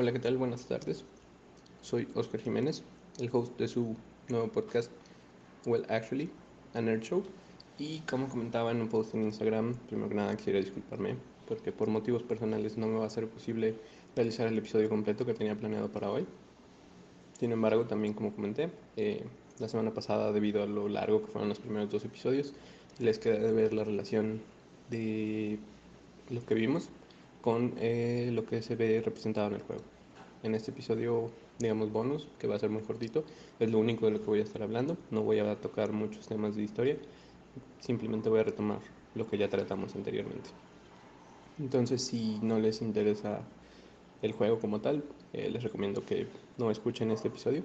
Hola, 0.00 0.12
¿qué 0.12 0.18
tal? 0.18 0.38
Buenas 0.38 0.64
tardes. 0.64 1.04
Soy 1.82 2.08
Oscar 2.14 2.40
Jiménez, 2.40 2.82
el 3.18 3.28
host 3.30 3.58
de 3.58 3.68
su 3.68 3.96
nuevo 4.30 4.48
podcast, 4.48 4.90
Well 5.66 5.84
Actually, 5.90 6.30
a 6.72 6.80
Nerd 6.80 7.02
Show. 7.02 7.22
Y 7.78 7.98
como 8.08 8.26
comentaba 8.30 8.70
en 8.70 8.80
un 8.80 8.88
post 8.88 9.14
en 9.14 9.24
Instagram, 9.24 9.74
primero 9.88 10.08
que 10.08 10.14
nada 10.14 10.34
quisiera 10.38 10.58
disculparme 10.58 11.16
porque 11.46 11.70
por 11.70 11.88
motivos 11.88 12.22
personales 12.22 12.78
no 12.78 12.86
me 12.86 12.98
va 12.98 13.04
a 13.04 13.10
ser 13.10 13.28
posible 13.28 13.74
realizar 14.16 14.46
el 14.46 14.56
episodio 14.56 14.88
completo 14.88 15.26
que 15.26 15.34
tenía 15.34 15.54
planeado 15.54 15.90
para 15.90 16.10
hoy. 16.10 16.26
Sin 17.38 17.52
embargo, 17.52 17.84
también 17.84 18.14
como 18.14 18.34
comenté, 18.34 18.70
eh, 18.96 19.26
la 19.58 19.68
semana 19.68 19.92
pasada, 19.92 20.32
debido 20.32 20.62
a 20.62 20.66
lo 20.66 20.88
largo 20.88 21.20
que 21.20 21.30
fueron 21.30 21.50
los 21.50 21.58
primeros 21.58 21.90
dos 21.90 22.06
episodios, 22.06 22.54
les 22.98 23.18
quedé 23.18 23.38
de 23.38 23.52
ver 23.52 23.74
la 23.74 23.84
relación 23.84 24.40
de 24.88 25.58
lo 26.30 26.42
que 26.46 26.54
vimos 26.54 26.88
con 27.40 27.74
eh, 27.78 28.30
lo 28.32 28.44
que 28.44 28.62
se 28.62 28.76
ve 28.76 29.00
representado 29.04 29.48
en 29.48 29.54
el 29.54 29.62
juego. 29.62 29.82
En 30.42 30.54
este 30.54 30.70
episodio, 30.70 31.30
digamos, 31.58 31.92
bonus, 31.92 32.28
que 32.38 32.46
va 32.46 32.56
a 32.56 32.58
ser 32.58 32.70
muy 32.70 32.82
cortito, 32.82 33.24
es 33.58 33.70
lo 33.70 33.78
único 33.78 34.06
de 34.06 34.12
lo 34.12 34.20
que 34.20 34.26
voy 34.26 34.40
a 34.40 34.44
estar 34.44 34.62
hablando. 34.62 34.96
No 35.10 35.22
voy 35.22 35.38
a 35.38 35.56
tocar 35.60 35.92
muchos 35.92 36.26
temas 36.26 36.56
de 36.56 36.62
historia, 36.62 36.96
simplemente 37.80 38.28
voy 38.28 38.40
a 38.40 38.44
retomar 38.44 38.80
lo 39.14 39.26
que 39.26 39.38
ya 39.38 39.48
tratamos 39.48 39.94
anteriormente. 39.94 40.50
Entonces, 41.58 42.02
si 42.02 42.38
no 42.42 42.58
les 42.58 42.80
interesa 42.80 43.42
el 44.22 44.32
juego 44.32 44.58
como 44.58 44.80
tal, 44.80 45.04
eh, 45.32 45.50
les 45.50 45.62
recomiendo 45.62 46.04
que 46.04 46.26
no 46.58 46.70
escuchen 46.70 47.10
este 47.10 47.28
episodio. 47.28 47.62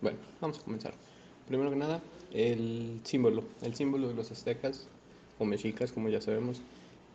Bueno, 0.00 0.18
vamos 0.40 0.58
a 0.58 0.62
comenzar. 0.62 0.94
Primero 1.46 1.70
que 1.70 1.76
nada, 1.76 2.02
el 2.32 3.00
símbolo. 3.04 3.44
El 3.62 3.74
símbolo 3.74 4.08
de 4.08 4.14
los 4.14 4.30
aztecas 4.30 4.88
o 5.38 5.44
mexicas, 5.44 5.92
como 5.92 6.08
ya 6.08 6.20
sabemos, 6.20 6.62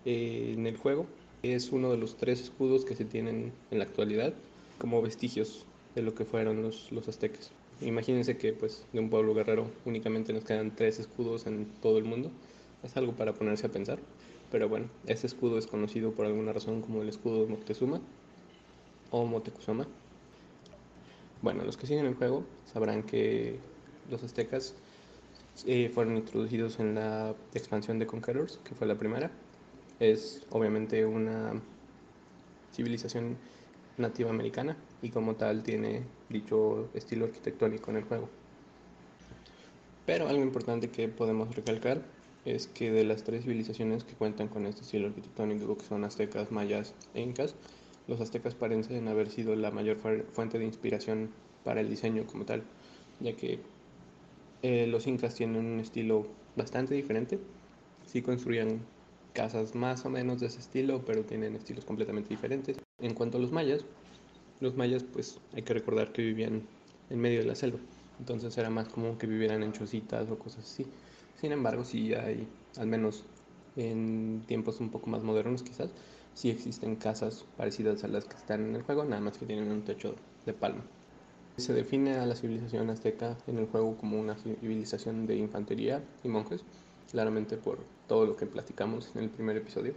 eh, 0.06 0.54
en 0.56 0.68
el 0.68 0.78
juego 0.78 1.06
es 1.44 1.72
uno 1.72 1.92
de 1.92 1.98
los 1.98 2.18
tres 2.18 2.42
escudos 2.42 2.86
que 2.86 2.96
se 2.96 3.06
tienen 3.06 3.52
en 3.72 3.78
la 3.80 3.86
actualidad 3.86 4.34
como 4.78 5.02
vestigios 5.02 5.66
de 5.96 6.02
lo 6.02 6.14
que 6.14 6.26
fueron 6.26 6.62
los, 6.62 6.92
los 6.92 7.08
aztecas. 7.08 7.52
Imagínense 7.82 8.38
que 8.38 8.54
pues 8.54 8.86
de 8.94 9.00
un 9.00 9.10
pueblo 9.10 9.34
guerrero 9.34 9.68
únicamente 9.86 10.34
nos 10.34 10.44
quedan 10.44 10.76
tres 10.76 11.00
escudos 11.00 11.48
en 11.48 11.66
todo 11.82 11.98
el 11.98 12.04
mundo. 12.04 12.32
Es 12.84 12.96
algo 12.96 13.14
para 13.14 13.34
ponerse 13.34 13.66
a 13.66 13.72
pensar. 13.72 14.00
Pero 14.52 14.68
bueno, 14.68 14.88
ese 15.08 15.28
escudo 15.28 15.58
es 15.58 15.66
conocido 15.66 16.12
por 16.12 16.26
alguna 16.26 16.54
razón 16.54 16.82
como 16.82 17.02
el 17.02 17.10
escudo 17.10 17.42
de 17.42 17.48
Moctezuma 17.48 18.02
o 19.10 19.26
Motecuzoma. 19.26 19.88
Bueno, 21.42 21.64
los 21.64 21.78
que 21.78 21.88
siguen 21.88 22.06
el 22.06 22.16
juego 22.16 22.44
sabrán 22.72 23.04
que 23.04 23.58
los 24.12 24.24
aztecas 24.24 24.76
eh, 25.66 25.90
fueron 25.94 26.18
introducidos 26.18 26.80
en 26.80 26.96
la 26.96 27.34
expansión 27.54 27.98
de 27.98 28.06
Conquerors, 28.06 28.60
que 28.64 28.76
fue 28.76 28.88
la 28.88 28.96
primera, 28.96 29.32
es 30.02 30.42
obviamente 30.50 31.06
una 31.06 31.54
civilización 32.74 33.38
nativa 33.98 34.32
americana 34.32 34.76
y 35.04 35.12
como 35.12 35.36
tal 35.36 35.62
tiene 35.62 36.02
dicho 36.28 36.90
estilo 36.96 37.26
arquitectónico 37.26 37.92
en 37.92 37.98
el 37.98 38.04
juego. 38.06 38.28
Pero 40.08 40.28
algo 40.28 40.42
importante 40.42 40.90
que 40.90 41.08
podemos 41.08 41.56
recalcar 41.56 42.02
es 42.46 42.66
que 42.66 42.92
de 42.92 43.04
las 43.04 43.24
tres 43.24 43.44
civilizaciones 43.44 44.04
que 44.04 44.16
cuentan 44.16 44.48
con 44.48 44.66
este 44.66 44.82
estilo 44.82 45.10
arquitectónico, 45.10 45.78
que 45.78 45.86
son 45.86 46.04
aztecas, 46.04 46.52
mayas 46.52 46.96
e 47.14 47.22
incas, 47.22 47.54
los 48.08 48.20
aztecas 48.20 48.56
parecen 48.56 49.08
haber 49.08 49.30
sido 49.30 49.56
la 49.56 49.70
mayor 49.70 49.98
fuente 50.34 50.58
de 50.58 50.66
inspiración 50.66 51.30
para 51.64 51.80
el 51.80 51.90
diseño 51.92 52.26
como 52.26 52.46
tal, 52.46 52.64
ya 53.20 53.34
que 53.34 53.60
eh, 54.64 54.88
los 54.88 55.06
incas 55.06 55.36
tienen 55.36 55.64
un 55.64 55.80
estilo 55.80 56.26
bastante 56.56 56.96
diferente, 56.96 57.40
sí 58.08 58.24
construían 58.24 58.82
casas 59.34 59.76
más 59.76 60.06
o 60.06 60.10
menos 60.10 60.40
de 60.40 60.48
ese 60.48 60.60
estilo, 60.60 61.04
pero 61.06 61.24
tienen 61.24 61.56
estilos 61.56 61.86
completamente 61.86 62.30
diferentes. 62.30 62.78
En 63.00 63.14
cuanto 63.14 63.38
a 63.38 63.42
los 63.42 63.52
mayas, 63.52 63.84
los 64.60 64.76
mayas 64.76 65.04
pues 65.04 65.40
hay 65.54 65.64
que 65.64 65.74
recordar 65.74 66.12
que 66.12 66.22
vivían 66.22 66.64
en 67.10 67.20
medio 67.20 67.40
de 67.40 67.46
la 67.46 67.56
selva, 67.56 67.80
entonces 68.20 68.58
era 68.58 68.70
más 68.70 68.88
común 68.88 69.18
que 69.18 69.28
vivieran 69.28 69.64
en 69.64 69.74
chocitas 69.74 70.30
o 70.30 70.38
cosas 70.38 70.64
así. 70.64 70.86
Sin 71.40 71.52
embargo, 71.52 71.84
sí 71.84 72.14
hay, 72.14 72.48
al 72.78 72.88
menos 72.88 73.24
en 73.76 74.44
tiempos 74.48 74.80
un 74.80 74.90
poco 74.90 75.10
más 75.10 75.24
modernos 75.24 75.64
quizás, 75.64 75.90
sí 76.34 76.50
existen 76.50 76.96
casas 76.96 77.46
parecidas 77.58 78.04
a 78.04 78.08
las 78.08 78.26
que 78.26 78.36
están 78.36 78.66
en 78.66 78.76
el 78.76 78.84
juego, 78.84 79.04
nada 79.04 79.22
más 79.22 79.38
que 79.38 79.46
tienen 79.46 79.72
un 79.72 79.82
techo 79.84 80.16
de 80.46 80.54
palma. 80.54 80.84
Se 81.58 81.74
define 81.74 82.16
a 82.16 82.26
la 82.26 82.36
civilización 82.36 82.90
azteca 82.90 83.38
en 83.48 83.58
el 83.58 83.66
juego 83.66 83.98
como 83.98 84.20
una 84.20 84.36
civilización 84.36 85.28
de 85.28 85.36
infantería 85.36 86.02
y 86.24 86.30
monjes, 86.30 86.64
claramente 87.12 87.58
por 87.58 87.80
todo 88.08 88.26
lo 88.26 88.36
que 88.36 88.46
platicamos 88.46 89.12
en 89.16 89.24
el 89.24 89.30
primer 89.30 89.58
episodio, 89.58 89.94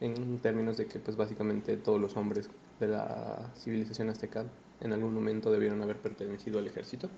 en 0.00 0.38
términos 0.40 0.76
de 0.76 0.86
que 0.86 0.98
pues 0.98 1.16
básicamente 1.16 1.76
todos 1.76 2.00
los 2.00 2.16
hombres 2.16 2.50
de 2.80 2.88
la 2.88 3.52
civilización 3.56 4.10
azteca 4.10 4.44
en 4.80 4.92
algún 4.92 5.14
momento 5.14 5.52
debieron 5.52 5.80
haber 5.82 5.96
pertenecido 5.96 6.58
al 6.58 6.66
ejército, 6.66 7.08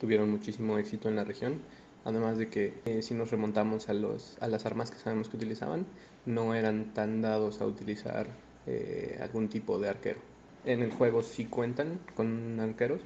tuvieron 0.00 0.30
muchísimo 0.30 0.78
éxito 0.78 1.08
en 1.08 1.16
la 1.16 1.24
región, 1.24 1.60
además 2.04 2.38
de 2.38 2.48
que 2.48 2.74
eh, 2.84 3.02
si 3.02 3.14
nos 3.14 3.30
remontamos 3.30 3.88
a, 3.88 3.94
los, 3.94 4.36
a 4.40 4.48
las 4.48 4.66
armas 4.66 4.90
que 4.90 4.98
sabemos 4.98 5.28
que 5.28 5.36
utilizaban, 5.36 5.86
no 6.24 6.54
eran 6.54 6.94
tan 6.94 7.20
dados 7.20 7.60
a 7.60 7.66
utilizar 7.66 8.28
eh, 8.66 9.18
algún 9.20 9.48
tipo 9.48 9.78
de 9.78 9.88
arquero. 9.88 10.20
En 10.64 10.82
el 10.82 10.92
juego 10.92 11.22
sí 11.22 11.46
cuentan 11.46 11.98
con 12.14 12.60
arqueros, 12.60 13.00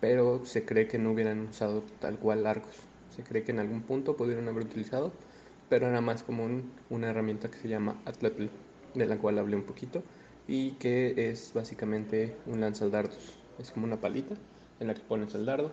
pero 0.00 0.46
se 0.46 0.64
cree 0.64 0.88
que 0.88 0.98
no 0.98 1.12
hubieran 1.12 1.48
usado 1.48 1.84
tal 2.00 2.18
cual 2.18 2.46
arcos. 2.46 2.76
Se 3.14 3.22
cree 3.22 3.44
que 3.44 3.52
en 3.52 3.58
algún 3.58 3.82
punto 3.82 4.16
pudieron 4.16 4.48
haber 4.48 4.64
utilizado, 4.64 5.12
pero 5.68 5.86
era 5.86 6.00
más 6.00 6.22
común 6.22 6.72
una 6.90 7.10
herramienta 7.10 7.50
que 7.50 7.58
se 7.58 7.68
llama 7.68 8.00
Atlatl, 8.04 8.46
de 8.94 9.06
la 9.06 9.18
cual 9.18 9.38
hablé 9.38 9.56
un 9.56 9.64
poquito, 9.64 10.02
y 10.48 10.72
que 10.72 11.30
es 11.30 11.52
básicamente 11.54 12.36
un 12.46 12.60
lanzadardos. 12.60 13.34
Es 13.58 13.70
como 13.70 13.86
una 13.86 14.00
palita 14.00 14.34
en 14.80 14.88
la 14.88 14.94
que 14.94 15.00
pones 15.00 15.34
el 15.34 15.46
dardo 15.46 15.70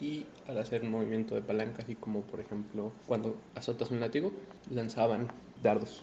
y 0.00 0.26
al 0.46 0.58
hacer 0.58 0.82
un 0.82 0.90
movimiento 0.90 1.34
de 1.34 1.42
palanca, 1.42 1.82
así 1.82 1.94
como 1.94 2.22
por 2.22 2.40
ejemplo 2.40 2.92
cuando 3.06 3.36
azotas 3.54 3.90
un 3.90 4.00
látigo, 4.00 4.32
lanzaban 4.70 5.28
dardos. 5.62 6.02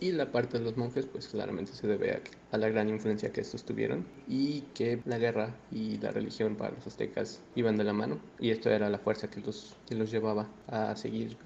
Y 0.00 0.12
la 0.12 0.30
parte 0.30 0.58
de 0.58 0.64
los 0.64 0.76
monjes, 0.76 1.06
pues 1.06 1.26
claramente 1.26 1.72
se 1.72 1.88
debe 1.88 2.22
a, 2.52 2.56
la 2.56 2.68
gran 2.68 2.88
influencia 2.88 3.32
que 3.32 3.40
estos 3.40 3.64
tuvieron 3.64 4.06
y 4.28 4.60
que 4.74 5.00
la 5.04 5.18
guerra 5.18 5.56
y 5.72 5.98
la 5.98 6.12
religión 6.12 6.54
para 6.54 6.74
los 6.74 6.86
aztecas 6.86 7.42
iban 7.56 7.76
de 7.76 7.82
la 7.82 7.92
mano. 7.92 8.20
Y 8.38 8.50
esto 8.50 8.70
era 8.70 8.88
la 8.90 8.98
fuerza 8.98 9.28
que 9.28 9.40
los, 9.40 9.74
que 9.88 9.96
los 9.96 10.12
llevaba 10.12 10.48
a 10.68 10.94
seguir 10.94 11.36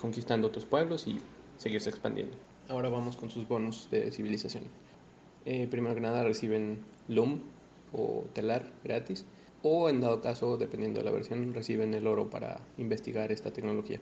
conquistando 0.00 0.46
otros 0.46 0.64
pueblos 0.64 1.08
y 1.08 1.20
seguirse 1.58 1.90
expandiendo. 1.90 2.36
Ahora 2.68 2.90
vamos 2.90 3.16
con 3.16 3.28
sus 3.28 3.48
bonos 3.48 3.88
de 3.90 4.12
civilización. 4.12 4.64
Eh, 5.44 5.66
primero 5.68 5.94
que 5.96 6.00
nada 6.00 6.22
reciben 6.22 6.84
LUM 7.08 7.40
o 7.92 8.24
telar 8.34 8.70
gratis 8.84 9.24
o 9.62 9.88
en 9.88 10.00
dado 10.00 10.20
caso, 10.20 10.56
dependiendo 10.56 11.00
de 11.00 11.04
la 11.04 11.10
versión, 11.10 11.52
reciben 11.52 11.92
el 11.94 12.06
oro 12.06 12.30
para 12.30 12.60
investigar 12.78 13.32
esta 13.32 13.52
tecnología. 13.52 14.00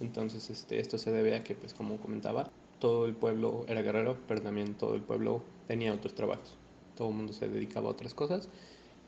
Entonces, 0.00 0.48
este, 0.48 0.78
esto 0.78 0.96
se 0.96 1.10
debe 1.10 1.34
a 1.34 1.44
que, 1.44 1.54
pues 1.54 1.74
como 1.74 1.98
comentaba, 1.98 2.50
todo 2.78 3.06
el 3.06 3.14
pueblo 3.14 3.64
era 3.68 3.82
guerrero, 3.82 4.16
pero 4.28 4.42
también 4.42 4.74
todo 4.74 4.94
el 4.94 5.02
pueblo 5.02 5.42
tenía 5.66 5.92
otros 5.92 6.14
trabajos. 6.14 6.54
Todo 6.96 7.08
el 7.08 7.14
mundo 7.14 7.32
se 7.32 7.48
dedicaba 7.48 7.88
a 7.88 7.92
otras 7.92 8.14
cosas 8.14 8.48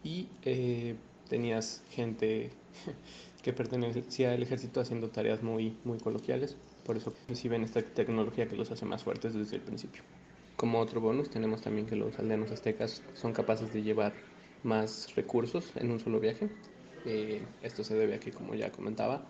y 0.02 0.28
eh, 0.42 0.96
tenías 1.28 1.82
gente 1.90 2.50
que 3.42 3.52
pertenecía 3.52 4.32
al 4.32 4.42
ejército 4.42 4.80
haciendo 4.80 5.08
tareas 5.08 5.42
muy, 5.42 5.76
muy 5.84 5.98
coloquiales. 5.98 6.56
Por 6.84 6.96
eso 6.96 7.12
reciben 7.28 7.62
esta 7.62 7.82
tecnología 7.82 8.48
que 8.48 8.56
los 8.56 8.70
hace 8.70 8.86
más 8.86 9.04
fuertes 9.04 9.34
desde 9.34 9.56
el 9.56 9.62
principio. 9.62 10.02
Como 10.56 10.80
otro 10.80 11.00
bonus 11.00 11.30
tenemos 11.30 11.60
también 11.60 11.86
que 11.86 11.96
los 11.96 12.18
aldeanos 12.18 12.50
aztecas 12.50 13.02
son 13.14 13.32
capaces 13.32 13.72
de 13.72 13.82
llevar 13.82 14.12
más 14.64 15.14
recursos 15.14 15.70
en 15.76 15.90
un 15.90 16.00
solo 16.00 16.18
viaje. 16.18 16.48
Eh, 17.04 17.42
esto 17.62 17.84
se 17.84 17.94
debe 17.94 18.16
a 18.16 18.20
que, 18.20 18.32
como 18.32 18.54
ya 18.54 18.72
comentaba, 18.72 19.22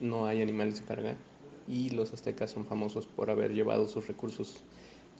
no 0.00 0.26
hay 0.26 0.40
animales 0.40 0.80
de 0.80 0.86
carga 0.86 1.16
y 1.66 1.90
los 1.90 2.12
aztecas 2.12 2.50
son 2.50 2.66
famosos 2.66 3.06
por 3.06 3.30
haber 3.30 3.52
llevado 3.52 3.88
sus 3.88 4.06
recursos 4.06 4.56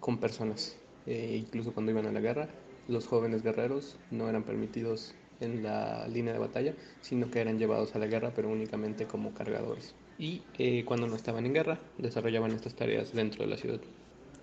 con 0.00 0.19
personas. 0.19 0.77
Eh, 1.06 1.37
incluso 1.38 1.72
cuando 1.72 1.93
iban 1.93 2.06
a 2.06 2.12
la 2.12 2.21
guerra, 2.21 2.49
los 2.88 3.06
jóvenes 3.06 3.43
guerreros 3.43 3.96
no 4.11 4.29
eran 4.29 4.43
permitidos 4.43 5.14
en 5.41 5.62
la 5.62 6.06
línea 6.08 6.32
de 6.32 6.38
batalla, 6.38 6.75
sino 7.00 7.31
que 7.31 7.41
eran 7.41 7.58
llevados 7.58 7.94
a 7.94 7.99
la 7.99 8.06
guerra, 8.06 8.32
pero 8.35 8.49
únicamente 8.49 9.06
como 9.06 9.35
cargadores. 9.35 9.94
Y 10.19 10.43
eh, 10.58 10.85
cuando 10.85 11.06
no 11.06 11.17
estaban 11.17 11.44
en 11.46 11.55
guerra, 11.55 11.81
desarrollaban 11.99 12.52
estas 12.52 12.75
tareas 12.75 13.12
dentro 13.12 13.44
de 13.44 13.50
la 13.50 13.56
ciudad. 13.56 13.81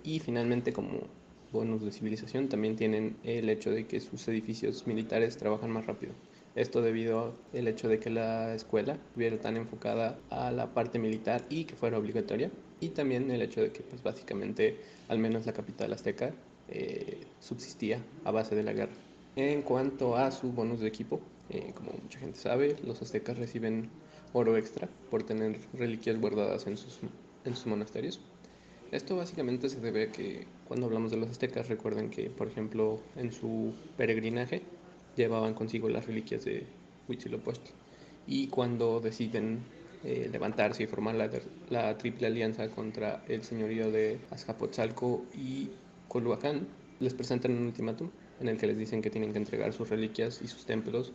Y 0.03 0.19
finalmente, 0.19 0.73
como 0.73 1.07
bonus 1.51 1.83
de 1.83 1.91
civilización, 1.91 2.49
también 2.49 2.75
tienen 2.75 3.17
el 3.23 3.49
hecho 3.49 3.71
de 3.71 3.85
que 3.85 3.99
sus 3.99 4.27
edificios 4.27 4.87
militares 4.87 5.37
trabajan 5.37 5.71
más 5.71 5.85
rápido. 5.85 6.13
Esto 6.55 6.81
debido 6.81 7.33
al 7.53 7.67
hecho 7.67 7.87
de 7.87 7.99
que 7.99 8.09
la 8.09 8.53
escuela 8.53 8.93
estuviera 8.93 9.39
tan 9.39 9.55
enfocada 9.55 10.19
a 10.29 10.51
la 10.51 10.73
parte 10.73 10.99
militar 10.99 11.45
y 11.49 11.63
que 11.63 11.75
fuera 11.75 11.97
obligatoria. 11.97 12.51
Y 12.81 12.89
también 12.89 13.31
el 13.31 13.41
hecho 13.41 13.61
de 13.61 13.71
que 13.71 13.83
pues 13.83 14.03
básicamente 14.03 14.77
al 15.07 15.19
menos 15.19 15.45
la 15.45 15.53
capital 15.53 15.93
azteca 15.93 16.33
eh, 16.67 17.25
subsistía 17.39 18.03
a 18.25 18.31
base 18.31 18.55
de 18.55 18.63
la 18.63 18.73
guerra. 18.73 18.93
En 19.35 19.61
cuanto 19.61 20.17
a 20.17 20.29
su 20.31 20.51
bonus 20.51 20.81
de 20.81 20.87
equipo, 20.87 21.21
eh, 21.49 21.71
como 21.73 21.91
mucha 21.93 22.19
gente 22.19 22.37
sabe, 22.37 22.75
los 22.85 23.01
aztecas 23.01 23.37
reciben 23.37 23.89
oro 24.33 24.57
extra 24.57 24.89
por 25.09 25.23
tener 25.23 25.59
reliquias 25.73 26.19
guardadas 26.19 26.67
en 26.67 26.77
sus, 26.77 26.99
en 27.45 27.55
sus 27.55 27.67
monasterios. 27.67 28.19
Esto 28.91 29.15
básicamente 29.15 29.69
se 29.69 29.79
debe 29.79 30.03
a 30.03 30.11
que 30.11 30.47
cuando 30.67 30.87
hablamos 30.87 31.11
de 31.11 31.17
los 31.17 31.29
aztecas 31.29 31.69
recuerden 31.69 32.09
que, 32.09 32.29
por 32.29 32.49
ejemplo, 32.49 32.99
en 33.15 33.31
su 33.31 33.73
peregrinaje 33.95 34.63
llevaban 35.23 35.53
consigo 35.53 35.89
las 35.89 36.05
reliquias 36.05 36.45
de 36.45 36.65
Huitzilopochtli 37.07 37.71
y 38.27 38.47
cuando 38.47 38.99
deciden 38.99 39.59
eh, 40.03 40.29
levantarse 40.31 40.83
y 40.83 40.87
formar 40.87 41.15
la, 41.15 41.29
la, 41.69 41.97
triple 41.97 42.27
alianza 42.27 42.69
contra 42.69 43.23
el 43.27 43.43
señorío 43.43 43.91
de 43.91 44.19
Azcapotzalco 44.31 45.25
y 45.35 45.69
Coluacán, 46.07 46.67
les 46.99 47.13
presentan 47.13 47.51
un 47.51 47.67
ultimátum 47.67 48.09
en 48.39 48.49
el 48.49 48.57
que 48.57 48.67
les 48.67 48.77
dicen 48.77 49.01
que 49.01 49.09
tienen 49.09 49.31
que 49.31 49.37
entregar 49.37 49.73
sus 49.73 49.89
reliquias 49.89 50.41
y 50.41 50.47
sus 50.47 50.65
templos 50.65 51.11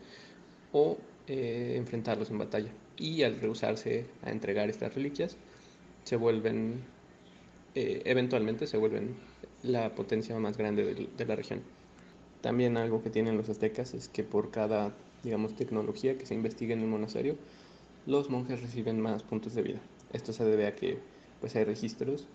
o 0.73 0.99
eh, 1.27 1.75
enfrentarlos 1.77 2.31
en 2.31 2.39
batalla. 2.39 2.71
Y 2.97 3.23
al 3.23 3.41
rehusarse 3.41 4.07
a 4.23 4.31
entregar 4.31 4.71
estas 4.71 4.95
reliquias, 4.95 5.37
se 6.05 6.17
vuelven, 6.17 6.85
eh, 7.75 8.03
eventualmente 8.05 8.67
se 8.67 8.77
vuelven 8.77 9.17
la 9.65 9.95
potencia 9.95 10.39
más 10.39 10.57
grande 10.57 10.85
de, 10.85 11.09
de, 11.17 11.27
la 11.27 11.35
región. 11.35 11.63
También 12.47 12.77
algo 12.77 13.03
que 13.03 13.11
tienen 13.11 13.37
los 13.37 13.49
aztecas 13.49 13.93
es 13.93 14.07
que 14.07 14.23
por 14.23 14.53
cada, 14.53 14.93
digamos, 15.25 15.57
tecnología 15.57 16.17
que 16.17 16.27
se 16.27 16.35
investiga 16.35 16.75
en 16.75 16.85
un 16.85 16.91
monasterio, 16.91 17.35
los 18.07 18.31
monjes 18.31 18.63
reciben 18.63 19.01
más 19.01 19.25
puntos 19.25 19.57
de 19.57 19.63
vida. 19.63 19.81
Esto 20.13 20.33
se 20.33 20.45
debe 20.45 20.69
a 20.69 20.77
que 20.77 20.97
pues 21.41 21.57
hay 21.57 21.65
registros 21.65 22.29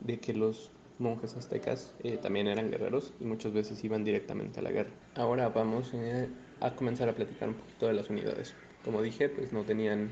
de 0.00 0.18
que 0.18 0.32
los 0.32 0.70
monjes 0.98 1.36
aztecas 1.36 1.92
eh, 2.02 2.16
también 2.16 2.46
eran 2.46 2.70
guerreros 2.70 3.12
y 3.20 3.24
muchas 3.24 3.52
veces 3.52 3.84
iban 3.84 4.02
directamente 4.02 4.60
a 4.60 4.62
la 4.62 4.70
guerra. 4.70 4.92
Ahora 5.14 5.50
vamos 5.50 5.90
eh, 5.92 6.26
a 6.60 6.74
comenzar 6.74 7.10
a 7.10 7.14
platicar 7.14 7.50
un 7.50 7.56
poquito 7.56 7.86
de 7.86 7.92
las 7.92 8.08
unidades. 8.08 8.54
Como 8.82 9.02
dije, 9.02 9.28
pues 9.28 9.52
no 9.52 9.62
tenían 9.64 10.08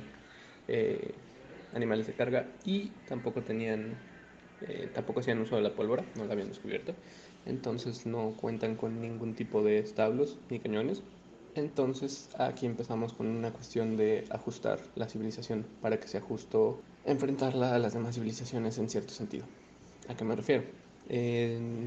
eh, 0.68 1.14
animales 1.72 2.06
de 2.06 2.12
carga 2.12 2.48
y 2.66 2.90
tampoco 3.08 3.40
tenían, 3.40 3.94
tampoco 4.92 5.20
hacían 5.20 5.40
uso 5.40 5.56
de 5.56 5.62
la 5.62 5.74
pólvora, 5.74 6.04
no 6.16 6.26
la 6.26 6.34
habían 6.34 6.48
descubierto. 6.48 6.92
Entonces 7.48 8.06
no 8.06 8.34
cuentan 8.36 8.76
con 8.76 9.00
ningún 9.00 9.34
tipo 9.34 9.62
de 9.62 9.78
establos 9.78 10.38
ni 10.50 10.60
cañones. 10.60 11.02
Entonces 11.54 12.28
aquí 12.38 12.66
empezamos 12.66 13.14
con 13.14 13.26
una 13.26 13.52
cuestión 13.52 13.96
de 13.96 14.24
ajustar 14.30 14.78
la 14.94 15.08
civilización 15.08 15.66
para 15.80 15.98
que 15.98 16.06
sea 16.06 16.20
justo 16.20 16.80
enfrentarla 17.04 17.74
a 17.74 17.78
las 17.78 17.94
demás 17.94 18.14
civilizaciones 18.14 18.78
en 18.78 18.90
cierto 18.90 19.12
sentido. 19.12 19.46
¿A 20.08 20.14
qué 20.14 20.24
me 20.24 20.36
refiero? 20.36 20.64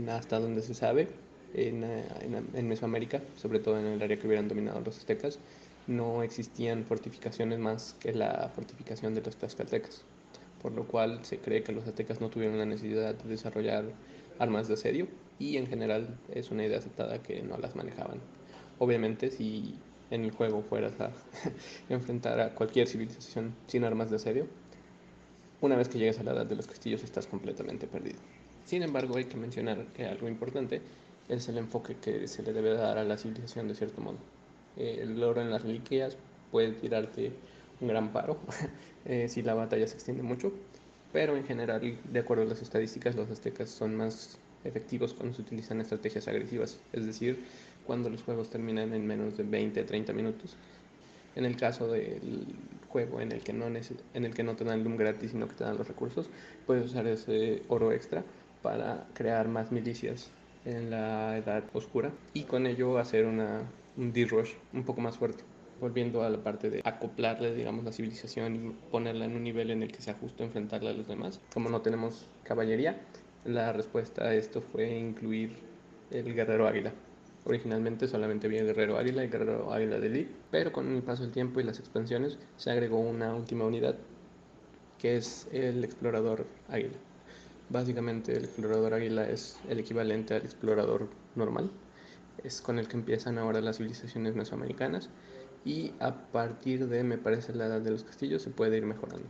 hasta 0.10 0.40
donde 0.40 0.63
se 0.63 0.74
sabe, 0.74 1.08
en, 1.54 1.84
en, 1.84 2.68
Mesoamérica, 2.68 3.22
sobre 3.36 3.60
todo 3.60 3.78
en 3.80 3.86
el 3.86 4.02
área 4.02 4.18
que 4.18 4.25
hubieran 4.25 4.48
dominado 4.48 4.81
los 4.81 4.98
aztecas, 4.98 5.38
no 5.86 6.24
existían 6.24 6.86
fortificaciones 6.86 7.60
más 7.60 7.96
que 8.00 8.14
la 8.14 8.52
fortificación 8.56 9.14
de 9.14 9.22
los 9.22 9.36
tlaxcaltecas, 9.36 10.02
por 10.60 10.72
lo 10.72 10.88
cual 10.88 11.24
se 11.24 11.38
cree 11.38 11.62
que 11.62 11.72
los 11.72 11.88
aztecas 11.88 12.19
no 12.19 12.30
tuvieron 12.30 12.57
la 12.57 12.66
necesidad 12.66 13.14
de 13.14 13.30
desarrollar 13.30 13.86
armas 14.40 14.68
de 14.68 14.74
asedio 14.74 15.07
y 15.42 15.58
en 15.58 15.66
general 15.66 16.20
es 16.32 16.52
una 16.52 16.64
idea 16.64 16.78
aceptada 16.78 17.24
que 17.24 17.42
no 17.42 17.58
las 17.58 17.76
manejaban. 17.76 18.20
Obviamente 18.78 19.32
si 19.32 19.76
en 20.12 20.24
el 20.24 20.32
juego 20.32 20.62
fueras 20.62 20.94
a 21.02 21.12
enfrentar 21.90 22.40
a 22.40 22.54
cualquier 22.54 22.88
civilización 22.88 23.56
sin 23.66 23.84
armas 23.84 24.12
de 24.12 24.18
asedio, 24.18 24.48
una 25.60 25.76
vez 25.76 25.90
que 25.90 25.98
llegues 25.98 26.20
a 26.20 26.24
la 26.24 26.34
edad 26.34 26.46
de 26.46 26.56
los 26.56 26.68
castillos 26.68 27.04
estás 27.04 27.26
completamente 27.26 27.88
perdido. 27.88 28.20
Sin 28.66 28.84
embargo, 28.84 29.18
hay 29.18 29.26
que 29.26 29.38
mencionar 29.38 29.88
que 29.94 30.06
algo 30.06 30.28
importante 30.28 30.82
es 31.28 31.50
el 31.50 31.58
enfoque 31.58 31.96
que 31.96 32.28
se 32.28 32.44
le 32.44 32.54
debe 32.54 32.74
dar 32.74 33.00
a 33.00 33.04
la 33.04 33.18
civilización 33.18 33.68
de 33.68 33.74
cierto 33.74 34.00
modo. 34.00 34.18
El 34.78 35.22
oro 35.24 35.42
en 35.42 35.50
las 35.50 35.64
reliquias 35.64 36.18
puede 36.52 36.74
tirarte 36.74 37.32
un 37.80 37.88
gran 37.88 38.14
paro 38.14 38.38
eh, 39.06 39.28
si 39.28 39.42
la 39.42 39.56
batalla 39.56 39.88
se 39.88 39.96
extiende 39.96 40.22
mucho, 40.22 40.52
pero 41.12 41.36
en 41.36 41.46
general, 41.46 41.98
de 42.12 42.20
acuerdo 42.20 42.44
a 42.44 42.48
las 42.48 42.62
estadísticas, 42.62 43.16
los 43.16 43.30
aztecas 43.30 43.70
son 43.70 43.96
más 43.96 44.38
efectivos 44.63 45.13
cuando 45.13 45.36
se 45.36 45.42
utilizan 45.42 45.81
estrategias 45.81 46.28
agresivas, 46.28 46.80
es 46.94 47.06
decir, 47.06 47.44
cuando 47.86 48.10
los 48.10 48.24
juegos 48.24 48.50
terminan 48.50 48.94
en 48.94 49.06
menos 49.06 49.38
de 49.38 49.44
20 49.44 49.84
30 49.84 50.13
minutos. 50.13 50.56
En 51.36 51.46
el 51.46 51.56
caso 51.56 51.88
del 51.88 52.46
juego 52.90 53.22
en 53.22 53.31
el 53.31 53.42
que 53.42 53.54
no, 53.54 53.66
en 53.68 54.25
el 54.25 54.34
que 54.34 54.44
no 54.44 54.56
te 54.56 54.66
dan 54.66 54.84
Loom 54.84 54.98
gratis, 54.98 55.31
sino 55.31 55.48
que 55.48 55.56
te 55.56 55.63
dan 55.63 55.78
los 55.78 55.88
recursos, 55.88 56.30
puedes 56.68 56.86
usar 56.86 57.08
ese 57.08 57.63
oro 57.69 57.92
extra 57.92 58.24
para 58.62 59.08
crear 59.13 59.48
más 59.48 59.72
milicias 59.72 60.30
en 60.66 60.92
la 60.92 61.38
edad 61.38 61.64
oscura 61.74 62.12
y 62.34 62.44
con 62.44 62.68
ello 62.68 62.98
hacer 62.98 63.25
una, 63.25 63.62
un 63.98 64.14
D-Rush 64.14 64.52
un 64.74 64.84
poco 64.84 65.02
más 65.02 65.18
fuerte. 65.18 65.44
Volviendo 65.80 66.22
a 66.22 66.30
la 66.30 66.38
parte 66.38 66.69
de 66.69 66.81
acoplarle, 66.84 67.56
digamos, 67.56 67.84
la 67.84 67.92
civilización 67.92 68.56
y 68.56 68.92
ponerla 68.92 69.25
en 69.25 69.36
un 69.36 69.44
nivel 69.44 69.72
en 69.72 69.81
el 69.81 69.92
que 69.92 70.00
sea 70.00 70.14
justo 70.14 70.44
enfrentarla 70.44 70.92
a 70.92 70.94
los 70.94 71.07
demás. 71.07 71.40
Como 71.52 71.69
no 71.69 71.81
tenemos 71.81 72.28
caballería, 72.44 73.02
la 73.46 73.74
respuesta 73.74 74.26
a 74.26 74.34
esto 74.34 74.62
fue 74.62 74.90
incluir 74.90 75.58
el 76.12 76.34
guerrero 76.34 76.68
águila. 76.68 76.94
Originalmente 77.44 78.08
solamente 78.08 78.46
había 78.46 78.64
Guerrero 78.64 78.98
Águila 78.98 79.24
y 79.24 79.30
Guerrero 79.30 79.74
Águila 79.74 80.00
de 80.00 80.08
Elite, 80.08 80.32
pero 80.52 80.72
con 80.72 80.96
el 80.96 81.02
paso 81.02 81.24
del 81.24 81.32
tiempo 81.32 81.60
y 81.60 81.64
las 81.64 81.80
expansiones 81.80 82.38
se 82.58 82.70
agregó 82.70 83.00
una 83.00 83.34
última 83.34 83.66
unidad 83.66 83.96
que 85.00 85.18
es 85.18 85.48
el 85.52 85.84
Explorador 85.84 86.46
Águila. 86.70 86.98
Básicamente 87.70 88.38
el 88.38 88.44
Explorador 88.44 88.94
Águila 88.94 89.28
es 89.28 89.60
el 89.70 89.80
equivalente 89.80 90.36
al 90.36 90.44
Explorador 90.44 91.08
normal, 91.36 91.72
es 92.44 92.62
con 92.62 92.78
el 92.78 92.88
que 92.88 92.98
empiezan 92.98 93.40
ahora 93.40 93.60
las 93.62 93.78
civilizaciones 93.78 94.36
mesoamericanas 94.36 95.10
y 95.66 95.94
a 96.00 96.14
partir 96.32 96.88
de, 96.88 97.04
me 97.04 97.18
parece, 97.18 97.54
la 97.54 97.66
edad 97.66 97.82
de 97.82 97.92
los 97.92 98.04
castillos 98.04 98.44
se 98.44 98.52
puede 98.52 98.78
ir 98.78 98.86
mejorando. 98.86 99.28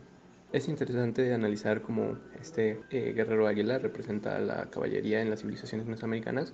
Es 0.52 0.68
interesante 0.68 1.32
analizar 1.32 1.80
cómo 1.80 2.18
este 2.38 2.82
eh, 2.90 3.14
guerrero 3.14 3.46
águila 3.46 3.78
representa 3.78 4.36
a 4.36 4.38
la 4.38 4.68
caballería 4.68 5.22
en 5.22 5.30
las 5.30 5.40
civilizaciones 5.40 5.86
mesoamericanas, 5.86 6.52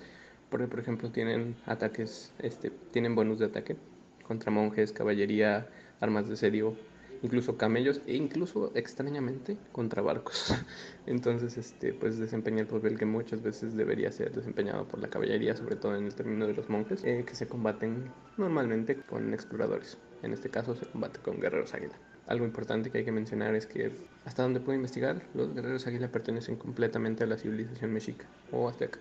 porque 0.50 0.68
por 0.68 0.78
ejemplo 0.78 1.10
tienen 1.10 1.56
ataques, 1.66 2.32
este, 2.38 2.70
tienen 2.92 3.16
bonus 3.16 3.40
de 3.40 3.46
ataque 3.46 3.76
contra 4.22 4.52
monjes, 4.52 4.92
caballería, 4.92 5.66
armas 5.98 6.28
de 6.28 6.34
asedio, 6.34 6.76
incluso 7.22 7.56
camellos 7.56 8.00
e 8.06 8.14
incluso 8.14 8.70
extrañamente 8.76 9.56
contra 9.72 10.00
barcos. 10.00 10.54
Entonces, 11.06 11.58
este, 11.58 11.92
pues 11.92 12.18
desempeña 12.18 12.60
el 12.60 12.68
papel 12.68 12.96
que 12.96 13.04
muchas 13.04 13.42
veces 13.42 13.74
debería 13.74 14.12
ser 14.12 14.30
desempeñado 14.30 14.86
por 14.86 15.00
la 15.00 15.08
caballería, 15.08 15.56
sobre 15.56 15.74
todo 15.74 15.96
en 15.96 16.04
el 16.04 16.14
término 16.14 16.46
de 16.46 16.54
los 16.54 16.68
monjes, 16.68 17.02
eh, 17.02 17.24
que 17.26 17.34
se 17.34 17.48
combaten 17.48 18.12
normalmente 18.36 18.94
con 18.94 19.34
exploradores. 19.34 19.98
En 20.22 20.32
este 20.32 20.50
caso 20.50 20.76
se 20.76 20.86
combate 20.86 21.18
con 21.18 21.40
guerreros 21.40 21.74
águila. 21.74 21.98
Algo 22.28 22.44
importante 22.44 22.90
que 22.90 22.98
hay 22.98 23.04
que 23.04 23.12
mencionar 23.12 23.54
es 23.54 23.66
que 23.66 23.90
hasta 24.24 24.42
donde 24.42 24.60
puedo 24.60 24.76
investigar, 24.76 25.22
los 25.34 25.54
guerreros 25.54 25.86
águila 25.86 26.08
pertenecen 26.08 26.56
completamente 26.56 27.24
a 27.24 27.26
la 27.26 27.36
civilización 27.36 27.92
mexica 27.92 28.26
o 28.52 28.68
azteca 28.68 29.00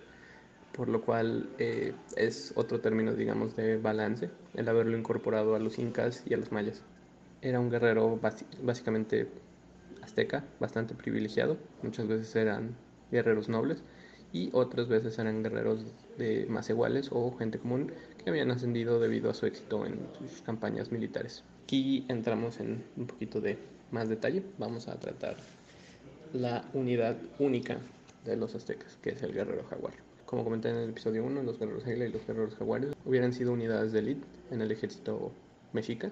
por 0.78 0.88
lo 0.88 1.02
cual 1.02 1.48
eh, 1.58 1.92
es 2.16 2.52
otro 2.54 2.80
término, 2.80 3.12
digamos, 3.12 3.56
de 3.56 3.78
balance, 3.78 4.30
el 4.54 4.68
haberlo 4.68 4.96
incorporado 4.96 5.56
a 5.56 5.58
los 5.58 5.76
incas 5.78 6.22
y 6.24 6.34
a 6.34 6.36
los 6.36 6.52
mayas. 6.52 6.82
Era 7.42 7.58
un 7.58 7.68
guerrero 7.68 8.20
básicamente 8.62 9.28
azteca, 10.02 10.44
bastante 10.60 10.94
privilegiado, 10.94 11.56
muchas 11.82 12.06
veces 12.06 12.34
eran 12.36 12.76
guerreros 13.10 13.48
nobles 13.48 13.82
y 14.32 14.50
otras 14.52 14.86
veces 14.88 15.18
eran 15.18 15.42
guerreros 15.42 15.84
de 16.16 16.46
más 16.48 16.70
iguales 16.70 17.08
o 17.10 17.36
gente 17.36 17.58
común 17.58 17.92
que 18.28 18.32
habían 18.32 18.50
ascendido 18.50 19.00
debido 19.00 19.30
a 19.30 19.34
su 19.34 19.46
éxito 19.46 19.86
en 19.86 20.06
sus 20.18 20.42
campañas 20.42 20.92
militares. 20.92 21.44
Aquí 21.64 22.04
entramos 22.08 22.60
en 22.60 22.84
un 22.98 23.06
poquito 23.06 23.40
de 23.40 23.56
más 23.90 24.10
detalle, 24.10 24.42
vamos 24.58 24.86
a 24.86 25.00
tratar 25.00 25.38
la 26.34 26.62
unidad 26.74 27.16
única 27.38 27.78
de 28.26 28.36
los 28.36 28.54
aztecas, 28.54 28.98
que 29.00 29.12
es 29.12 29.22
el 29.22 29.32
guerrero 29.32 29.64
jaguar. 29.64 29.94
Como 30.26 30.44
comenté 30.44 30.68
en 30.68 30.76
el 30.76 30.90
episodio 30.90 31.24
1, 31.24 31.42
los 31.42 31.58
guerreros 31.58 31.86
águila 31.86 32.04
y 32.04 32.12
los 32.12 32.26
guerreros 32.26 32.54
jaguares 32.56 32.94
hubieran 33.06 33.32
sido 33.32 33.54
unidades 33.54 33.92
de 33.92 34.00
élite 34.00 34.26
en 34.50 34.60
el 34.60 34.72
ejército 34.72 35.32
mexica 35.72 36.10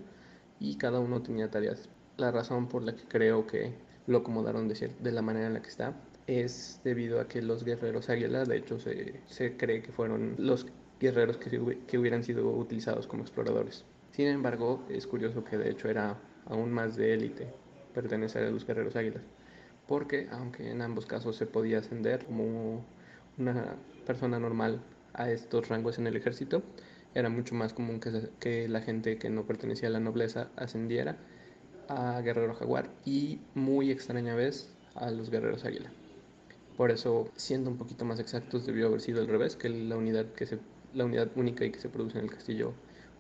y 0.59 0.77
cada 0.77 1.01
uno 1.01 1.21
tenía 1.21 1.51
tareas. 1.51 1.91
La 2.17 2.31
razón 2.31 2.67
por 2.67 2.83
la 2.83 2.97
que 2.97 3.05
creo 3.05 3.47
que 3.47 3.75
lo 4.07 4.19
acomodaron 4.19 4.69
de, 4.69 4.91
de 5.01 5.13
la 5.13 5.21
manera 5.21 5.49
en 5.49 5.53
la 5.53 5.61
que 5.61 5.69
está 5.69 5.93
es 6.27 6.81
debido 6.83 7.21
a 7.21 7.29
que 7.29 7.43
los 7.43 7.63
guerreros 7.63 8.09
águila, 8.09 8.45
de 8.45 8.57
hecho, 8.57 8.79
se, 8.81 9.21
se 9.27 9.59
cree 9.59 9.83
que 9.83 9.93
fueron 9.93 10.35
los 10.39 10.67
guerreros 11.01 11.37
que, 11.37 11.59
hubieran 11.99 12.25
sido 12.25 12.51
utilizados 12.51 13.07
como 13.07 13.23
exploradores. 13.23 13.85
Sin 14.13 14.27
embargo, 14.29 14.85
es 14.89 15.07
curioso 15.07 15.45
que 15.45 15.59
de 15.59 15.71
hecho 15.71 15.89
era 15.89 16.19
aún 16.47 16.73
más 16.73 16.97
de 16.97 17.15
élite 17.15 17.49
pertenecer 17.95 18.45
a 18.45 18.51
los 18.51 18.67
guerreros 18.67 18.97
águilas, 18.97 19.23
porque 19.87 20.29
aunque 20.31 20.71
en 20.71 20.83
ambos 20.83 21.07
casos 21.07 21.37
se 21.37 21.47
podía 21.47 21.79
ascender 21.79 22.25
como 22.25 22.85
una 23.39 23.77
persona 24.07 24.39
normal 24.39 24.83
a 25.15 25.31
estos 25.31 25.69
rangos 25.69 25.99
en 25.99 26.07
el 26.07 26.17
ejército, 26.17 26.63
era 27.15 27.29
mucho 27.29 27.55
más 27.55 27.73
común 27.73 28.01
que, 28.01 28.31
que 28.41 28.69
la 28.69 28.81
gente 28.81 29.19
que 29.19 29.31
no 29.31 29.47
pertenecía 29.47 29.89
a 29.89 29.93
la 29.93 30.01
nobleza 30.01 30.51
ascendiera 30.57 31.17
a 31.89 32.21
guerrero 32.21 32.55
jaguar 32.55 32.91
y 33.05 33.41
muy 33.55 33.91
extraña 33.91 34.35
vez 34.35 34.69
a 34.95 35.11
los 35.11 35.31
guerreros 35.31 35.65
águila. 35.65 35.91
Por 36.77 36.91
eso, 36.91 37.31
siendo 37.37 37.71
un 37.71 37.79
poquito 37.79 38.05
más 38.05 38.21
exactos, 38.21 38.67
debió 38.67 38.89
haber 38.89 39.01
sido 39.01 39.23
al 39.23 39.29
revés, 39.29 39.57
que 39.57 39.71
la 39.71 39.97
unidad, 39.97 40.27
que 40.35 40.45
se, 40.47 40.59
la 40.97 41.05
unidad 41.05 41.31
única 41.37 41.65
y 41.65 41.71
que 41.71 41.79
se 41.79 41.89
produce 41.89 42.19
en 42.19 42.25
el 42.25 42.31
castillo 42.31 42.73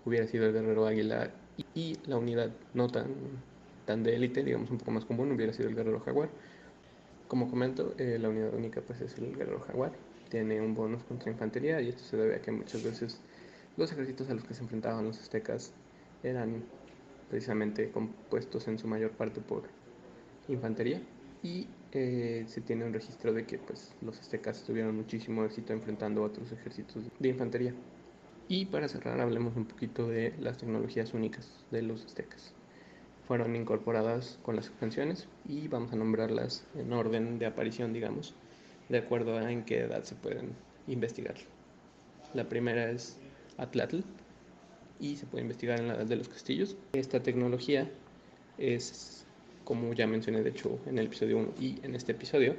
hubiera 0.04 0.26
sido 0.26 0.47
el 0.47 0.52
guerrero 0.52 0.87
águila 0.87 1.30
y, 1.75 1.99
la 2.06 2.16
unidad 2.16 2.50
no 2.75 2.88
tan, 2.88 3.06
tan 3.85 4.02
de 4.02 4.16
élite, 4.16 4.42
digamos 4.42 4.71
un 4.71 4.78
poco 4.78 4.90
más 4.90 5.04
común, 5.04 5.30
hubiera 5.33 5.52
sido 5.52 5.68
el 5.68 5.75
guerrero 5.75 6.00
jaguar. 6.00 6.28
Como 7.28 7.50
comento, 7.50 7.95
eh, 7.99 8.18
la 8.21 8.28
unidad 8.28 8.54
única 8.54 8.80
pues 8.80 9.00
es 9.00 9.18
el 9.18 9.37
guerrero 9.37 9.61
jaguar. 9.61 9.92
Tiene 10.30 10.61
un 10.61 10.75
bonus 10.75 11.02
contra 11.04 11.30
infantería 11.30 11.80
y 11.80 11.88
esto 11.88 12.02
se 12.04 12.16
debe 12.16 12.37
a 12.37 12.42
que 12.42 12.50
muchas 12.50 12.83
veces 12.83 13.21
los 13.76 13.92
ejércitos 13.92 14.30
a 14.30 14.35
los 14.35 14.45
que 14.45 14.54
se 14.54 14.62
enfrentaban 14.62 15.04
los 15.04 15.21
aztecas 15.21 15.73
eran 16.23 16.64
precisamente 17.28 17.90
compuestos 17.90 18.68
en 18.68 18.78
su 18.78 18.87
mayor 18.87 19.11
parte 19.11 19.40
por 19.40 19.64
infantería 20.49 21.02
y 21.42 21.68
eh, 21.98 22.44
se 22.46 22.60
tiene 22.60 22.84
un 22.84 22.92
registro 22.92 23.32
de 23.32 23.46
que 23.46 23.56
pues, 23.56 23.94
los 24.02 24.20
aztecas 24.20 24.62
tuvieron 24.64 24.94
muchísimo 24.94 25.46
éxito 25.46 25.72
enfrentando 25.72 26.22
a 26.22 26.26
otros 26.26 26.52
ejércitos 26.52 27.04
de 27.18 27.28
infantería. 27.28 27.74
Y 28.48 28.66
para 28.66 28.86
cerrar 28.86 29.18
hablemos 29.18 29.56
un 29.56 29.64
poquito 29.64 30.06
de 30.06 30.34
las 30.38 30.58
tecnologías 30.58 31.14
únicas 31.14 31.64
de 31.70 31.80
los 31.80 32.04
aztecas. 32.04 32.52
Fueron 33.26 33.56
incorporadas 33.56 34.38
con 34.42 34.56
las 34.56 34.66
expansiones 34.66 35.26
y 35.48 35.68
vamos 35.68 35.90
a 35.94 35.96
nombrarlas 35.96 36.66
en 36.74 36.92
orden 36.92 37.38
de 37.38 37.46
aparición, 37.46 37.94
digamos, 37.94 38.34
de 38.90 38.98
acuerdo 38.98 39.38
a 39.38 39.50
en 39.50 39.64
qué 39.64 39.80
edad 39.80 40.04
se 40.04 40.16
pueden 40.16 40.50
investigar. 40.86 41.36
La 42.34 42.46
primera 42.46 42.90
es 42.90 43.18
Atlatl 43.56 44.00
y 45.00 45.16
se 45.16 45.24
puede 45.24 45.44
investigar 45.44 45.80
en 45.80 45.88
la 45.88 45.94
edad 45.94 46.06
de 46.06 46.16
los 46.16 46.28
castillos. 46.28 46.76
Esta 46.92 47.22
tecnología 47.22 47.90
es 48.58 49.25
como 49.66 49.92
ya 49.94 50.06
mencioné 50.06 50.44
de 50.44 50.50
hecho 50.50 50.78
en 50.87 50.96
el 50.96 51.06
episodio 51.06 51.38
1 51.38 51.54
y 51.61 51.80
en 51.82 51.96
este 51.96 52.12
episodio, 52.12 52.54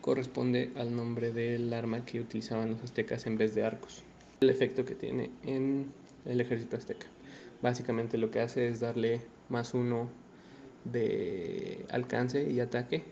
corresponde 0.00 0.72
al 0.74 0.94
nombre 0.94 1.32
del 1.32 1.72
arma 1.72 2.04
que 2.04 2.20
utilizaban 2.20 2.72
los 2.72 2.82
aztecas 2.82 3.26
en 3.26 3.38
vez 3.38 3.54
de 3.54 3.64
arcos. 3.64 4.02
El 4.40 4.50
efecto 4.50 4.84
que 4.84 4.96
tiene 4.96 5.30
en 5.44 5.92
el 6.24 6.40
ejército 6.40 6.76
azteca. 6.76 7.06
Básicamente 7.62 8.18
lo 8.18 8.32
que 8.32 8.40
hace 8.40 8.66
es 8.66 8.80
darle 8.80 9.20
más 9.48 9.72
uno 9.72 10.10
de 10.84 11.86
alcance 11.90 12.50
y 12.50 12.58
ataque 12.58 13.04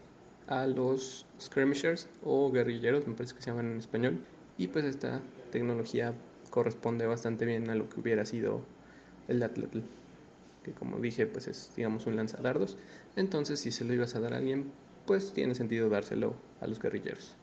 a 0.49 0.67
los 0.67 1.25
skirmishers 1.41 2.09
o 2.25 2.51
guerrilleros, 2.51 3.07
me 3.07 3.15
parece 3.15 3.37
que 3.37 3.43
se 3.43 3.51
llaman 3.51 3.71
en 3.71 3.79
español. 3.79 4.19
Y 4.59 4.67
pues 4.67 4.85
esta 4.85 5.23
tecnología 5.53 6.15
corresponde 6.51 7.07
bastante 7.07 7.45
bien 7.45 7.71
a 7.71 7.77
lo 7.77 7.89
que 7.89 8.01
hubiera 8.01 8.25
sido 8.25 8.61
el 9.29 9.41
Atlatl 9.41 9.83
que 10.67 10.73
como 10.73 10.99
dije, 10.99 11.27
pues 11.27 11.47
es, 11.47 11.71
digamos, 11.77 12.07
un 12.07 12.17
lanzadardos. 12.17 12.77
Entonces, 13.15 13.61
si 13.61 13.71
se 13.71 13.85
lo 13.85 13.95
ibas 13.95 14.17
a 14.17 14.21
dar 14.21 14.35
a 14.35 14.39
alguien, 14.39 14.73
pues 15.07 15.33
tiene 15.33 15.55
sentido 15.55 15.89
dárselo 15.89 16.35
a 16.61 16.67
los 16.67 16.81
guerrilleros. 16.81 17.37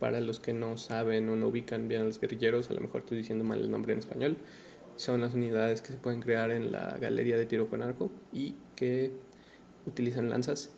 Para 0.00 0.20
los 0.20 0.40
que 0.40 0.54
no 0.54 0.78
saben 0.78 1.28
o 1.28 1.36
no 1.36 1.48
ubican 1.48 1.86
bien 1.86 2.00
a 2.00 2.04
los 2.04 2.18
guerrilleros, 2.18 2.70
a 2.70 2.74
lo 2.74 2.80
mejor 2.80 3.02
estoy 3.02 3.18
diciendo 3.18 3.44
mal 3.44 3.60
el 3.60 3.70
nombre 3.70 3.92
en 3.92 3.98
español, 3.98 4.38
son 4.96 5.20
las 5.20 5.34
unidades 5.34 5.82
que 5.82 5.92
se 5.92 5.98
pueden 5.98 6.22
crear 6.22 6.50
en 6.50 6.72
la 6.72 6.96
galería 6.98 7.36
de 7.36 7.44
tiro 7.44 7.68
con 7.68 7.82
arco 7.82 8.10
y 8.32 8.54
que 8.74 9.12
utilizan 9.84 10.30
lanzas. 10.30 10.70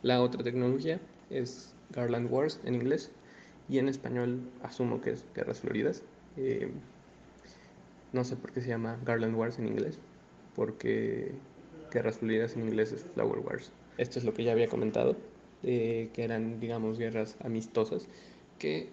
La 0.00 0.22
otra 0.22 0.42
tecnología 0.42 0.98
es 1.28 1.74
Garland 1.90 2.32
Wars 2.32 2.58
en 2.64 2.76
inglés 2.76 3.10
y 3.68 3.78
en 3.78 3.88
español 3.88 4.50
asumo 4.62 5.02
que 5.02 5.10
es 5.10 5.26
Guerras 5.34 5.60
Floridas. 5.60 6.02
Eh, 6.38 6.72
no 8.12 8.24
sé 8.24 8.36
por 8.36 8.52
qué 8.52 8.60
se 8.60 8.68
llama 8.68 8.98
Garland 9.04 9.34
Wars 9.34 9.58
en 9.58 9.68
inglés, 9.68 9.98
porque 10.54 11.32
Guerras 11.90 12.18
Fluidas 12.18 12.56
en 12.56 12.62
inglés 12.62 12.92
es 12.92 13.04
Flower 13.14 13.40
Wars. 13.40 13.72
Esto 13.98 14.18
es 14.18 14.24
lo 14.24 14.34
que 14.34 14.44
ya 14.44 14.52
había 14.52 14.68
comentado, 14.68 15.16
que 15.62 16.10
eran, 16.14 16.60
digamos, 16.60 16.98
guerras 16.98 17.36
amistosas, 17.42 18.06
que 18.58 18.88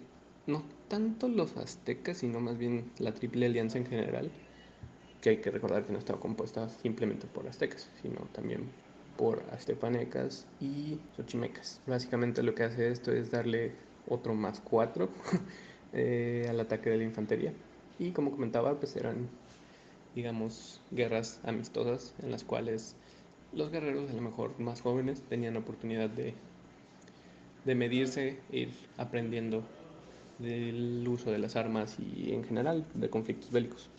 no 0.46 0.62
tanto 0.88 1.28
los 1.28 1.56
aztecas, 1.56 2.18
sino 2.18 2.40
más 2.40 2.58
bien 2.58 2.90
la 2.98 3.12
Triple 3.12 3.46
Alianza 3.46 3.78
en 3.78 3.86
general, 3.86 4.30
que 5.20 5.30
hay 5.30 5.36
que 5.38 5.50
recordar 5.50 5.84
que 5.84 5.92
no 5.92 5.98
estaba 5.98 6.20
compuesta 6.20 6.68
simplemente 6.68 7.26
por 7.26 7.46
aztecas, 7.46 7.88
sino 8.02 8.20
también 8.32 8.68
por 9.16 9.42
aztepanecas 9.52 10.46
y 10.60 10.98
xochimecas. 11.16 11.80
Básicamente 11.86 12.42
lo 12.42 12.54
que 12.54 12.64
hace 12.64 12.90
esto 12.90 13.12
es 13.12 13.30
darle 13.30 13.72
otro 14.08 14.34
más 14.34 14.60
cuatro 14.60 15.10
eh, 15.92 16.46
al 16.48 16.58
ataque 16.58 16.88
de 16.88 16.96
la 16.98 17.04
infantería 17.04 17.52
y 18.00 18.10
como 18.12 18.32
comentaba, 18.32 18.74
pues 18.80 18.96
eran, 18.96 19.28
digamos, 20.14 20.80
guerras 20.90 21.38
amistosas 21.44 22.14
en 22.22 22.32
las 22.32 22.42
cuales 22.42 22.96
los 23.52 23.70
guerreros, 23.70 24.10
a 24.10 24.14
lo 24.14 24.22
mejor 24.22 24.58
más 24.58 24.80
jóvenes, 24.80 25.22
tenían 25.28 25.56
oportunidad 25.56 26.08
de, 26.08 26.34
de 27.64 27.74
medirse, 27.74 28.38
ir 28.50 28.70
aprendiendo 28.96 29.62
del 30.38 31.06
uso 31.06 31.30
de 31.30 31.38
las 31.38 31.56
armas 31.56 31.98
y 31.98 32.32
en 32.32 32.42
general 32.42 32.86
de 32.94 33.10
conflictos 33.10 33.52
bélicos. 33.52 33.90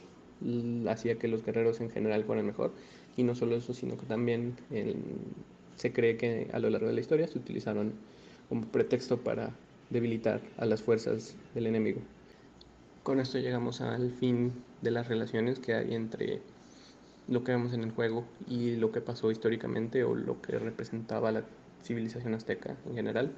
Hacía 0.89 1.20
que 1.20 1.27
los 1.27 1.46
guerreros 1.46 1.79
en 1.79 1.91
general 1.91 2.24
fueran 2.24 2.48
mejor 2.48 2.72
y 3.15 3.22
no 3.22 3.36
solo 3.36 3.55
eso, 3.55 3.75
sino 3.75 3.98
que 3.98 4.08
también 4.08 4.55
se 5.75 5.93
cree 5.93 6.17
que 6.17 6.50
a 6.51 6.58
lo 6.60 6.72
largo 6.72 6.88
de 6.88 6.93
la 6.93 7.01
historia 7.01 7.27
se 7.27 7.38
utilizaron 7.38 7.93
como 8.50 8.63
pretexto 8.63 9.17
para 9.17 9.51
debilitar 9.91 10.41
a 10.58 10.65
las 10.65 10.81
fuerzas 10.81 11.36
del 11.53 11.67
enemigo. 11.67 12.01
Con 13.03 13.20
esto 13.20 13.39
llegamos 13.39 13.81
al 13.81 14.12
fin 14.12 14.63
de 14.81 14.91
las 14.91 15.08
relaciones 15.08 15.58
que 15.58 15.74
hay 15.74 15.96
entre 15.96 16.43
lo 17.27 17.43
que 17.43 17.51
vemos 17.51 17.74
en 17.74 17.84
el 17.84 17.91
juego 17.91 18.25
y 18.48 18.75
lo 18.75 18.91
que 18.91 19.01
pasó 19.01 19.31
históricamente 19.31 20.03
o 20.03 20.13
lo 20.13 20.39
que 20.39 20.60
representaba 20.60 21.31
la 21.31 21.43
civilización 21.84 22.36
azteca 22.36 22.77
en 22.86 22.93
general. 22.93 23.31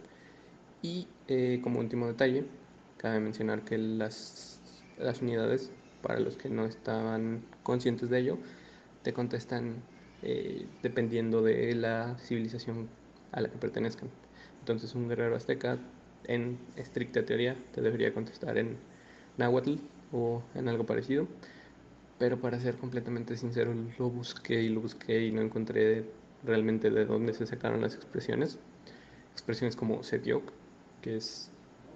Y 0.81 1.07
eh, 1.29 1.61
como 1.63 1.79
último 1.79 2.07
detalle, 2.07 2.45
cabe 2.97 3.21
mencionar 3.21 3.63
que 3.63 3.77
las, 3.77 4.59
las 4.97 5.21
unidades, 5.21 5.71
para 6.01 6.19
los 6.19 6.35
que 6.35 6.49
no 6.49 6.65
estaban 6.65 7.45
conscientes 7.63 8.09
de 8.09 8.19
ello, 8.19 8.37
te 9.01 9.13
contestan 9.13 9.81
eh, 10.23 10.65
dependiendo 10.81 11.41
de 11.41 11.73
la 11.73 12.17
civilización 12.17 12.89
a 13.31 13.39
la 13.39 13.49
que 13.49 13.57
pertenezcan. 13.57 14.09
Entonces 14.59 14.93
un 14.93 15.07
guerrero 15.07 15.37
azteca, 15.37 15.77
en 16.25 16.57
estricta 16.75 17.25
teoría, 17.25 17.55
te 17.73 17.81
debería 17.81 18.13
contestar 18.13 18.57
en 18.57 18.77
náhuatl 19.37 19.75
o 20.11 20.41
en 20.55 20.67
algo 20.67 20.85
parecido. 20.85 21.27
Pero 22.19 22.39
para 22.39 22.59
ser 22.59 22.77
completamente 22.77 23.35
sincero, 23.35 23.73
lo 23.97 24.09
busqué 24.09 24.61
y 24.61 24.69
lo 24.69 24.81
busqué 24.81 25.25
y 25.25 25.31
no 25.31 25.41
encontré 25.41 26.05
realmente 26.43 26.89
de 26.89 27.05
dónde 27.05 27.33
se 27.33 27.45
sacaron 27.45 27.81
las 27.81 27.95
expresiones. 27.95 28.59
Expresiones 29.31 29.75
como 29.75 30.03
Setiok, 30.03 30.43
que 31.01 31.17
es 31.17 31.49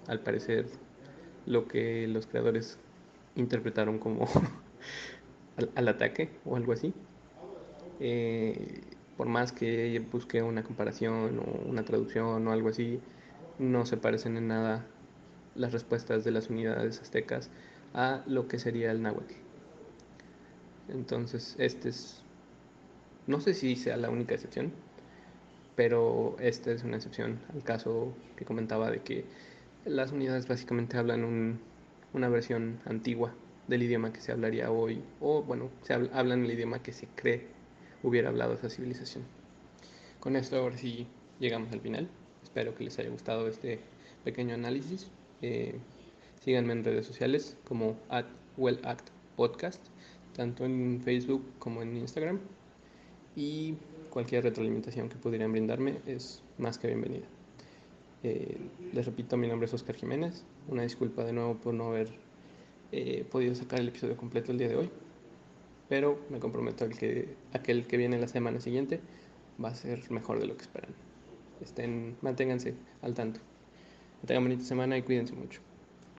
al 0.08 0.20
parecer 0.22 0.66
lo 1.46 1.68
que 1.68 2.08
los 2.08 2.28
creadores 2.28 2.78
interpretaron 3.36 4.00
como 4.00 4.28
al, 5.76 5.88
ataque 5.88 6.30
o 6.46 6.56
algo 6.56 6.74
así. 6.74 6.94
Eh, 8.00 8.82
por 9.16 9.28
más 9.28 9.52
que 9.52 10.00
busque 10.12 10.42
una 10.44 10.64
comparación 10.64 11.40
o 11.40 11.70
una 11.70 11.84
traducción 11.84 12.48
o 12.48 12.52
algo 12.52 12.70
así, 12.70 13.00
no 13.60 13.86
se 13.86 13.98
parecen 13.98 14.38
en 14.38 14.48
nada 14.48 14.86
las 15.58 15.74
respuestas 15.74 16.24
de 16.24 16.32
las 16.32 16.50
unidades 16.50 17.02
aztecas 17.02 17.50
a 17.94 18.24
lo 18.28 18.48
que 18.48 18.60
sería 18.60 18.92
el 18.92 19.02
náhuatl. 19.02 19.34
Entonces, 20.90 21.56
este 21.58 21.90
es, 21.90 22.22
no 23.26 23.42
sé 23.42 23.54
si 23.54 23.76
sea 23.76 23.98
la 23.98 24.10
única 24.10 24.36
excepción, 24.36 24.72
pero 25.76 26.38
esta 26.40 26.72
es 26.72 26.84
una 26.84 26.96
excepción 26.96 27.40
al 27.54 27.64
caso 27.64 28.14
que 28.36 28.46
comentaba 28.46 28.90
de 28.90 29.02
que 29.02 29.26
las 29.86 30.12
unidades 30.12 30.48
básicamente 30.48 30.98
hablan 30.98 31.60
una 32.14 32.30
versión 32.30 32.80
antigua 32.86 33.34
del 33.68 33.84
idioma 33.84 34.14
que 34.14 34.22
se 34.22 34.32
hablaría 34.32 34.72
hoy, 34.72 35.04
o 35.20 35.44
bueno, 35.44 35.70
se 35.84 35.94
hablan 35.94 36.46
el 36.46 36.52
idioma 36.52 36.82
que 36.82 36.94
se 36.94 37.08
cree 37.08 37.58
hubiera 38.04 38.30
hablado 38.30 38.54
esa 38.54 38.70
civilización. 38.70 39.24
Con 40.20 40.36
esto 40.36 40.58
ahora 40.58 40.78
sí 40.78 41.08
llegamos 41.40 41.72
al 41.72 41.82
final. 41.82 42.10
Espero 42.44 42.76
que 42.76 42.84
les 42.84 42.98
haya 43.00 43.10
gustado 43.10 43.48
este 43.48 43.80
pequeño 44.24 44.56
análisis. 44.56 45.10
Eh, 45.42 45.78
síganme 46.44 46.74
en 46.74 46.84
redes 46.84 47.06
sociales 47.06 47.58
como 47.64 47.98
at 48.10 48.26
Podcast, 49.36 49.86
tanto 50.34 50.66
en 50.66 51.02
Facebook 51.04 51.44
como 51.60 51.82
en 51.82 51.96
Instagram. 51.96 52.40
Y 53.36 53.76
cualquier 54.10 54.44
retroalimentación 54.44 55.10
que 55.10 55.16
pudieran 55.16 55.52
brindarme 55.52 56.00
es 56.08 56.42
más 56.58 56.80
que 56.80 56.88
bienvenida. 56.88 57.28
Eh, 58.24 58.58
les 58.94 59.06
repito, 59.06 59.38
mi 59.38 59.48
nombre 59.48 59.68
es 59.68 59.74
Oscar 59.74 59.96
Jiménez. 59.96 60.44
Una 60.68 60.82
disculpa 60.82 61.24
de 61.24 61.34
nuevo 61.34 61.56
por 61.56 61.74
no 61.74 61.90
haber 61.90 62.10
eh, 62.92 63.26
podido 63.30 63.54
sacar 63.54 63.80
el 63.80 63.90
episodio 63.90 64.18
completo 64.18 64.52
el 64.52 64.58
día 64.58 64.70
de 64.70 64.76
hoy. 64.76 64.90
Pero 65.88 66.20
me 66.30 66.40
comprometo 66.40 66.86
a 66.86 66.90
que 66.90 67.36
aquel 67.54 67.86
que 67.86 67.98
viene 67.98 68.20
la 68.20 68.28
semana 68.28 68.60
siguiente 68.60 69.00
va 69.64 69.70
a 69.70 69.76
ser 69.76 70.10
mejor 70.12 70.40
de 70.40 70.48
lo 70.48 70.58
que 70.58 70.64
esperan. 70.64 70.92
Estén, 71.62 72.18
manténganse 72.22 72.74
al 73.02 73.14
tanto. 73.14 73.40
Que 74.20 74.28
tengan 74.28 74.44
bonita 74.44 74.64
semana 74.64 74.98
y 74.98 75.04
cuídense 75.04 75.34
mucho. 75.36 75.62